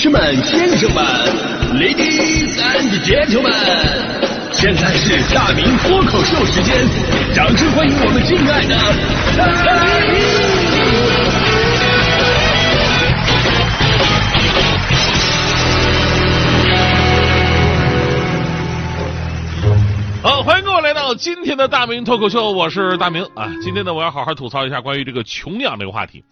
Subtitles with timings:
[0.00, 1.04] 士们、先生们
[1.74, 3.50] ，Ladies and Gentlemen，
[4.52, 6.86] 现在是大明脱口秀时间，
[7.34, 8.76] 掌声欢迎我们敬爱的！
[20.22, 23.50] 好，欢迎各位来到今天的大明脱口秀，我是大明啊。
[23.60, 26.22] 今天呢，我要好好吐槽一下关于这个穷养这个话题。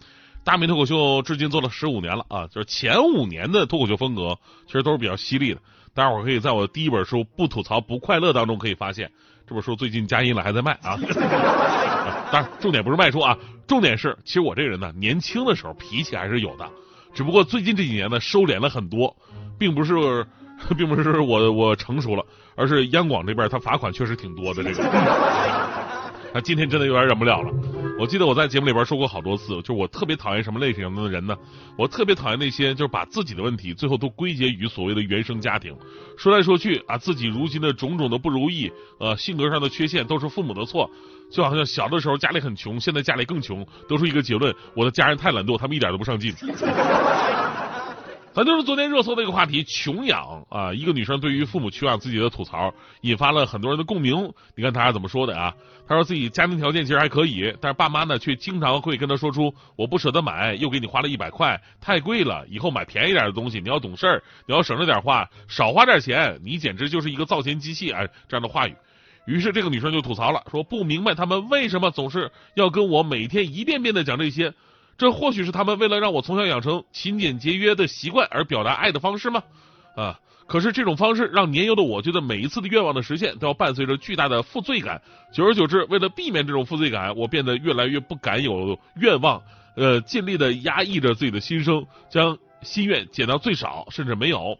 [0.47, 5.59] 大明脱口秀至今做了十五年了啊，就是前五年的脱口秀风格其实都是比较犀利的。
[5.93, 9.11] 大家伙可以在我第一本书《不吐槽不快乐》当中可以发现，
[9.45, 10.97] 这本书最近加印了，还在卖啊。
[12.31, 13.37] 当然，重点不是卖书啊，
[13.67, 16.65] 重点是其实我这个人呢，年轻的时候脾气还是有的，
[17.13, 19.13] 只不过最近这几年呢收敛了很多，
[19.59, 20.25] 并不是。
[20.75, 22.25] 并不是我我成熟了，
[22.55, 24.83] 而是央广这边他罚款确实挺多的这个。
[26.33, 27.53] 那今天真的有点忍不了了。
[27.99, 31.35] 我记得我在节目里边说过好多次，就是我特别讨厌什么类型的人呢？
[31.75, 35.75] 我特别讨厌那些就是把自己的问题最后都归结于所谓的原生家庭，
[36.15, 40.89] 说来说去啊，自己如今的种种的不如意，呃，性格上的缺陷都是父母的错，
[41.31, 46.31] 就好像小的时候家里很穷，现在家里更穷，得出一个结论：我的家人太懒惰，他们一点都不上进。
[48.37, 50.71] 咱就是昨天热搜的一个话题，穷养啊！
[50.71, 52.71] 一个女生对于父母穷养自己的吐槽，
[53.01, 54.31] 引发了很多人的共鸣。
[54.55, 55.51] 你看她是怎么说的啊？
[55.87, 63.59] 她说自己家庭条件其实还可以，但是爸妈呢却经常会跟她说出：“我不舍得买，又给你花了一百块，太贵了，以后买便宜点的东西。
[63.59, 66.39] 你要懂事儿，你要省着点花，少花点钱。
[66.43, 68.75] 你简直就是一个造钱机器啊！”这样的话语。
[69.25, 74.53] 于是这个女生就吐槽了，说不明白他们为什么总是要跟我每天一遍遍的讲这些。
[74.97, 79.43] 这或许是他们为了让我从小养成勤俭节约的习惯而表达爱的方式吗？
[79.95, 80.19] 啊！
[80.47, 85.01] 可是这种方式让年幼的我觉得每一次的愿望的实现都要伴随着巨大的负罪感。
[85.33, 89.41] 久而久之，为了避免这种负罪感，我变得越来越不敢有愿望，
[89.75, 94.57] 呃，尽力的压抑着自己的心声，将心愿减到最少，甚至没有。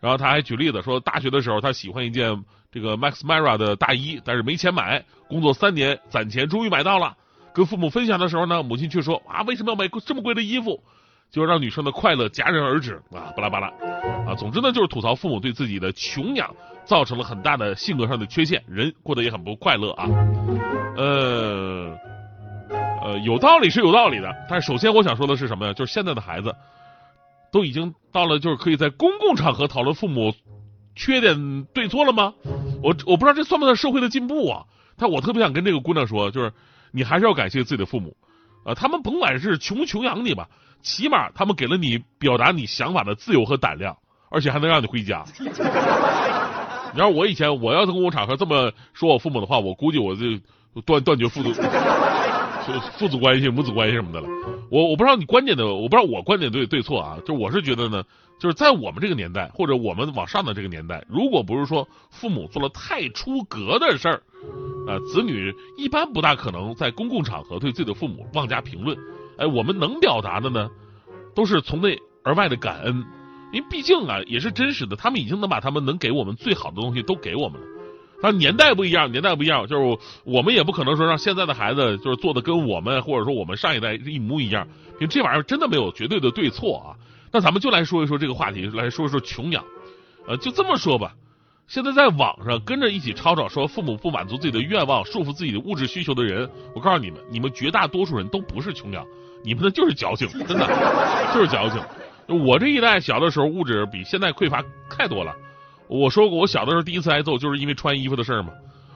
[0.00, 7.16] 然后他还举例子说，大学的时候他喜欢一件这个 Max Mara 的大衣，但是没钱买，工作三年攒钱终于买到了。
[7.54, 10.82] 跟父母分享的时候呢，母亲却说啊，为什么要买这么贵的衣服？
[11.30, 13.68] 就让女生的快乐戛然而止啊，巴拉巴拉
[14.26, 16.54] 啊，总之呢，就是吐槽父母对自己的穷养
[16.84, 20.06] 造成了很大的性格上的缺陷，人过得也很不快乐啊。
[20.94, 21.96] 呃
[23.02, 25.72] 呃，有道理是有道理的，但是首先我想说的是什么呀？
[25.72, 26.54] 就是现在的孩子
[27.50, 30.34] 都已经到了就是可以在公共场合讨论父母
[30.94, 32.34] 缺点对错了吗？
[32.82, 34.64] 我我不知道这算不算社会的进步啊？
[34.98, 36.52] 但我特别想跟这个姑娘说，就是。
[36.92, 38.16] 你还是要感谢自己的父母，
[38.64, 40.48] 啊，他们甭管是穷不穷养你吧，
[40.82, 43.96] 起码他们给了你表达你想法的自由和胆量，
[44.30, 45.24] 而且还能让你回家。
[46.94, 50.22] 你要我以前我要是公共场合这么说我父母的话，我估计我就
[50.84, 51.52] 断断绝父子
[52.98, 54.28] 父子关系、母子关系什么的了。
[54.70, 58.04] 我我不知道你观点的，我不知道我观点对对错啊，就我是觉得呢，
[58.42, 64.20] 就是在我们这个年代或者我们往上的这个年代，如果不是说父母做了太出格的事儿。
[64.88, 68.98] 呃，子女一般不大可能在公共场合对自己的父母妄加评论。
[69.38, 70.68] 哎，我们能表达的呢，
[71.36, 73.04] 都是从内而外的感恩，
[73.52, 77.66] 因为毕竟啊，也是真实的，他们已经能把他们能给我们最好的东西都给我们了。
[78.20, 84.66] 但年代不一样，年代不一样，就是我们也不可能说让现在的孩子就是做的跟我们或者说我们上一代一模一样。
[84.94, 86.98] 因为这玩意儿真的没有绝对的对错啊。
[87.32, 89.64] 那咱们就来说一说这个话题，来说一说穷养。
[90.28, 91.14] 呃，就这么说吧。
[91.66, 99.04] 现在在网上跟着一起吵吵说父母不满足自己的愿望，束缚自己的物质需求的人，我告诉你们，你们绝大多数人都不是穷养，
[99.42, 100.66] 你们的就是矫情，真的
[101.32, 101.80] 就是矫情。
[102.46, 105.34] 我这一代小的时候物质比现在匮乏太多了。
[105.88, 108.52] 我说过，我小的时候第一次挨揍就是因为穿衣服的事儿嘛。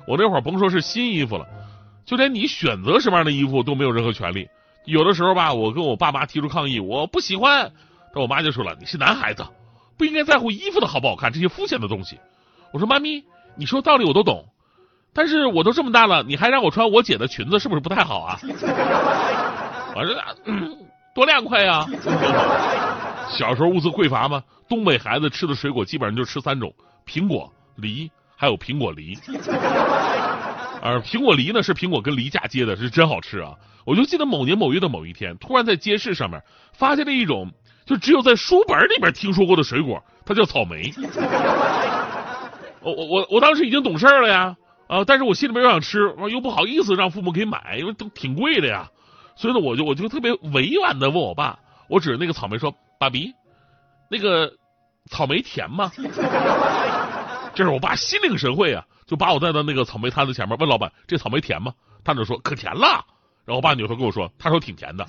[0.07, 1.47] 我那会儿甭说是新衣服了，
[2.05, 4.47] 就连你选择什么样的衣服都没有任何权利。
[4.85, 7.73] 有的时候吧，我跟我爸妈提出抗议，我不喜欢，
[8.21, 9.47] 我妈就说了，你是男孩子，
[9.99, 12.19] 不应该在乎衣服的好不好看这些肤浅的东西。
[12.73, 13.25] 我说妈咪，
[13.57, 14.45] 你说道理我都懂，
[15.13, 18.41] 但是我都这么大了，你还让我穿我姐的裙子，是不是不太好啊？
[19.95, 20.15] 我说
[21.15, 21.87] 多凉快呀！
[23.31, 26.73] 小时候物资匮乏嘛，东北孩子吃的水果基本上就吃三种：
[27.07, 29.19] 苹果、梨，还有苹果梨。
[30.83, 33.55] 而苹果梨呢，是苹果跟梨嫁接的，是真好吃啊！
[33.87, 36.43] 我就记得某年某月的某一天，突然在街市上面
[36.75, 37.51] 发现了一种，
[37.87, 40.93] 就只有在书本里边听说过的水果，它叫草莓。
[42.83, 44.57] 我我我我当时已经懂事了呀，
[44.87, 48.91] 啊，但是我心里面又想吃，又不好意思让父母给买，因为都挺贵的呀，
[49.37, 53.33] 所以呢，我就我就特别委婉的问我爸，我指着那个草莓说：“爸比，
[54.11, 54.53] 那个
[55.11, 55.91] 草莓甜吗？”
[57.55, 61.73] 这是我爸心领神会啊，就把我带到那个草莓摊子前面，问老板：“这草莓甜吗？”
[62.05, 63.05] 摊主说：“可甜了。”
[63.47, 65.07] 然后我爸扭头跟我说：“他说挺甜的。”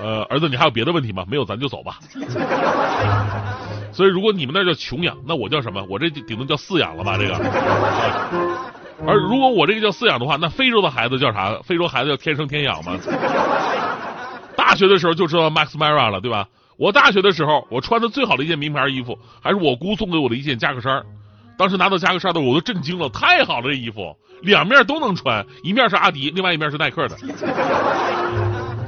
[0.00, 1.24] 呃，儿子，你还有别的问题吗？
[1.28, 1.98] 没有，咱就走吧。
[3.92, 5.84] 所以，如果你们那叫穷养，那我叫什么？
[5.90, 7.16] 我这顶多叫饲养了吧？
[7.18, 7.34] 这个。
[9.06, 11.58] 而如果我这个叫饲养的话，那非洲的孩子叫啥？
[11.64, 12.96] 非洲孩子叫天生天养吗？
[14.56, 16.46] 大学的时候就知道 Max Mara 了，对吧？
[16.76, 21.02] 我大学的时候，我穿的最好的一件名牌衣服，还是我姑送给我的一件夹克衫。
[21.56, 27.16] 当时拿到夹克衫的时候我都震惊了，太好了，这衣服两面都能穿，一面是阿迪，另外一面是耐克的。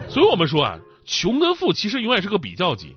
[0.08, 0.78] 所以我们说啊，
[1.10, 2.96] 穷跟富其实永远是个比较级。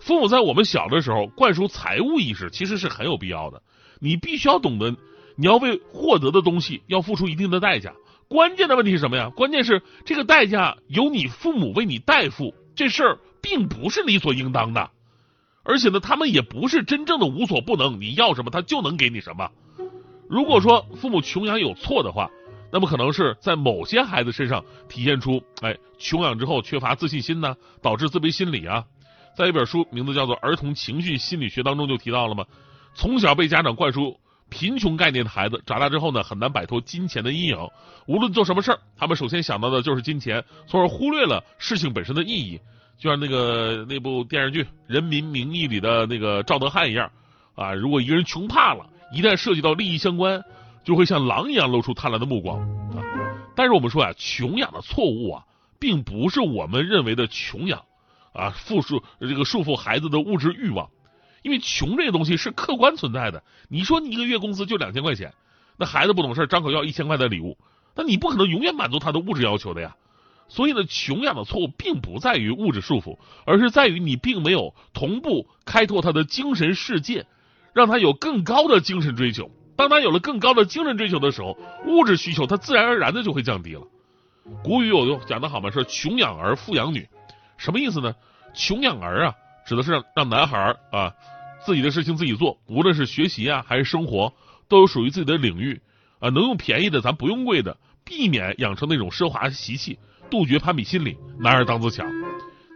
[0.00, 3.62] 父母在我们小的时候灌输财务意识，其实是很有必要的。
[4.00, 4.94] 你必须要懂得，
[5.34, 7.94] 你要为获得的东西要付出一定的代价。
[8.28, 9.30] 关键的问题是什么呀？
[9.30, 14.90] 关键是这个代价由你父母为你代付，这事儿并不是理所应当的。
[15.62, 19.50] 而且呢，他们也不是真正的无所不能，你要什么他就能给你什么。
[20.28, 22.30] 如果说父母穷养有错的话，
[22.70, 28.84] 那么可能是在某些孩子身上体现出，哎，穷养之后缺乏自信心呢，导致自卑心理啊。
[29.36, 32.44] 在一本书名字叫做《儿童情绪心理学》当中就提到了嘛，
[32.94, 34.18] 从小被家长灌输
[34.50, 37.56] 贫穷概念的孩子，长大之后呢很难摆脱金钱的阴影。
[38.06, 42.60] 无论做什么事儿，他们首先想到的就是金钱，从而忽略了事情本身的意义。
[42.98, 47.08] 就像那个那部电视剧《人民名义》里的那个赵德汉一样，
[47.54, 50.42] 啊，如果一个人穷怕了，一旦涉及到利益相关，
[50.88, 52.60] 就会像狼一样露出贪婪的目光
[52.96, 53.04] 啊。
[53.54, 55.44] 但是我们说啊，穷养的错误啊，
[55.78, 57.84] 并不是我们认为的穷养。
[58.32, 60.88] 啊，束缚这个束缚孩子的物质欲望，
[61.42, 63.42] 因为穷这个东西是客观存在的。
[63.68, 65.34] 你说你一个月工资就两千块钱，
[65.76, 67.58] 那孩子不懂事，张口要一千块的礼物，
[67.94, 69.94] 那你不可能永远满足他的物质要求的呀。
[70.48, 77.26] 所以呢，穷养的错误并不在于物质束缚，而是在于你并没有同步开拓他的精神世界，
[77.74, 79.50] 让他有更高的精神追求。
[79.78, 83.82] 当他有了更高的精神追求的时候，物质需求他自然而然的就会降低了。
[84.64, 87.08] 古语有讲的好嘛，说穷养儿，富养女，
[87.56, 88.12] 什么意思呢？
[88.52, 89.34] 穷养儿啊，
[89.64, 91.14] 指的是让让男孩啊
[91.64, 94.32] 自己的事情自己做，无论是学习啊还是生活，
[94.66, 95.80] 都有属于自己的领域
[96.18, 99.96] 啊，能用便宜的咱不用贵的，避免养成那种奢华习气，
[100.28, 102.04] 杜绝攀比心理，男儿当自强。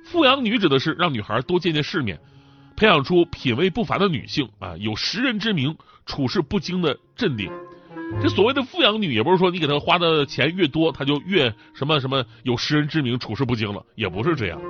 [0.05, 2.21] 富养女指的是让女孩多见见世面，
[2.77, 5.77] 培养出品味不凡的女性啊，有识人之明，
[6.07, 7.51] 处事不惊的镇定。
[8.21, 14.61] 这所谓的富养女，也不是说你给她花的钱越多，她就越什么什么有识人之明，处事不惊了，也不是这样。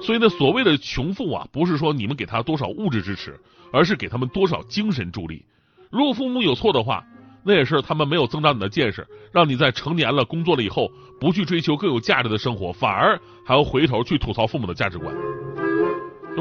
[0.00, 3.38] 所以呢，所谓的穷富啊，不是说你们给他多少物质支持，
[3.72, 5.44] 而是给他们多少精神助力。
[5.90, 7.04] 如果父母有错的话，
[7.44, 10.90] 那也是他们没有增长你的见识，让你在成年了、工作了以后，
[11.20, 15.14] 不去追求更有价值的生活，反而还要回头去吐槽父母的价值观。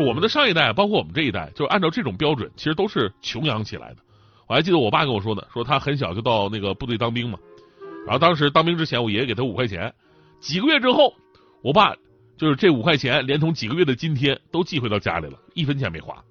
[0.02, 3.98] 我们的上一代，包括我们这一代，就按照这种标准，其实都是穷养起来的。
[4.48, 7.38] 我还记得我爸跟我说的，说他很小就到那个部队当兵嘛，
[8.06, 9.94] 然后当时当兵之前，我爷爷给他五块钱，
[10.40, 11.14] 几个月之后，
[11.62, 11.96] 我爸。
[12.40, 16.24] 就是这五块钱，连同几个月的津贴都寄回到家里了，一分钱没花。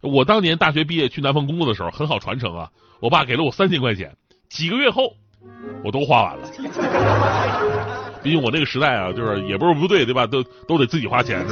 [0.00, 2.68] 我当年大学毕业去南方工作的时候，很好传承啊。
[2.98, 4.12] 我爸给了我三千块钱，
[4.48, 5.14] 几个月后
[5.84, 6.48] 我都花完了。
[8.24, 10.26] 毕竟我那个时代啊，就是也不是部队对吧？
[10.26, 11.46] 都都得自己花钱，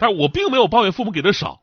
[0.00, 1.60] 但是我并没有抱怨父母给的少，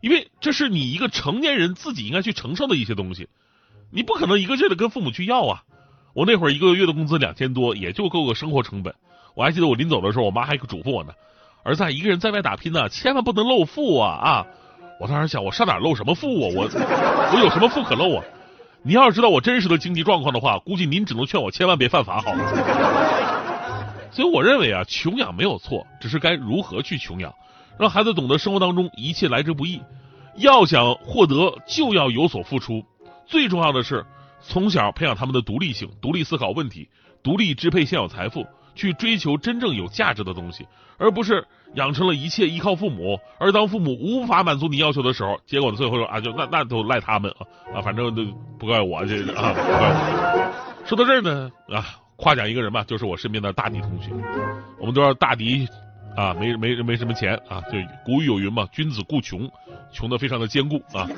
[0.00, 3.28] 因为这是你一个成年人自己应该去承受的一些东西，
[3.90, 5.64] 你不可能一个劲的跟父母去要啊。
[6.14, 8.94] 我那会儿一个月的工资两千多，也就够个生活成本。
[9.34, 11.12] 我还记得我临走的时候，我妈还嘱咐我呢
[11.62, 14.46] ：“儿子，一个人在外打拼呢，千万不能露富啊！”啊，
[15.00, 16.54] 我当时想，我上哪露什么富啊？
[16.54, 16.68] 我
[17.32, 18.24] 我有什么富可露啊？
[18.82, 23.30] 你要是知道我真实的经济状况的话，估计您只能劝我千万别犯法好了。
[24.10, 27.32] 所以我认为啊，穷养没有错，只是该如何去穷养，
[27.80, 29.80] 让孩子懂得生活当中一切来之不易，
[30.36, 32.84] 要想获得就要有所付出。
[33.26, 34.04] 最重要的是，
[34.40, 36.88] 从小培养他们的独立性，独立思考问题，
[37.22, 38.46] 独立支配现有财富。
[38.72, 43.18] 去追求真正有价值的东西，而不是养成了一切依靠父母。
[43.38, 47.44] 而当父母无法满足你要求的时候，结果呢，最后说啊，就那那都赖他们啊
[47.74, 48.24] 啊，反正都
[48.58, 49.52] 不怪我这啊。
[49.52, 50.86] 不怪我。
[50.86, 51.84] 说到这儿呢啊，
[52.16, 54.10] 夸奖一个人吧，就是我身边的大迪同学。
[54.78, 55.68] 我们都知道大迪
[56.16, 59.50] 啊，没没没什么钱啊，就古语有云嘛，君子固穷，
[59.92, 61.08] 穷的非常的坚固啊。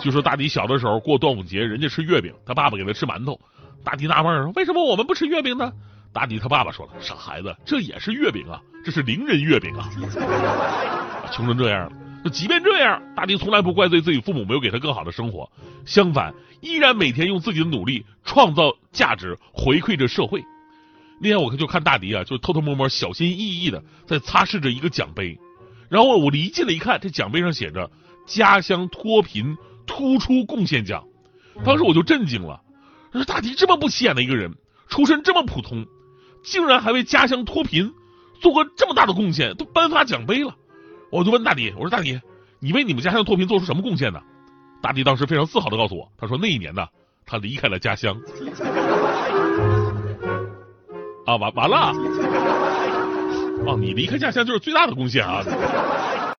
[0.00, 3.38] 就说大迪小的时候过端午节，人家吃月饼，他爸爸给他吃馒头，
[3.84, 5.70] 大迪纳闷儿，为什么我们不吃月饼呢？
[6.12, 9.88] 大迪他爸爸说了：“傻孩子，这也是月饼啊，这是邻人月饼啊，
[11.30, 11.92] 穷成这样了。
[12.24, 15.48] 那即便这样，大迪从来不怪罪自己父母没有给他更好的生活，
[15.84, 20.42] 相反，依然每天用自己的努力创造价值，回馈着社会。
[21.20, 25.38] 那天我就看大迪啊就偷偷摸摸小心翼翼的在擦拭着一个奖杯。
[25.88, 27.90] 然后我离近了一看这奖杯上写着
[28.26, 31.04] 家乡脱贫突出贡献奖
[31.64, 32.62] 当时我就震惊了
[33.12, 34.54] 他说大迪这么不起眼的一个人
[34.88, 35.86] 出身这么普通
[36.42, 37.92] 竟然还为家乡脱贫
[38.40, 40.56] 做过这么大的贡献都颁发奖杯了。
[41.10, 42.20] 我就问大迪我说大迪
[42.60, 44.22] 你为你们家乡脱贫做出什么贡献呢？
[44.80, 46.86] 大迪当时非常自豪的告诉我他说那一年呢
[47.26, 48.18] 他离开了家乡。
[51.24, 51.92] 啊，完完了！
[53.66, 55.42] 哦、啊，你离开家乡就是最大的贡献啊！